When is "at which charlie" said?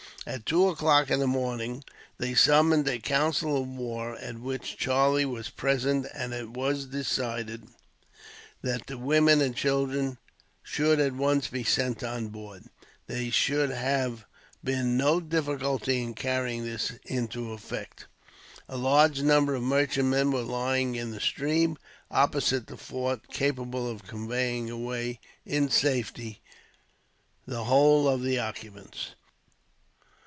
4.19-5.25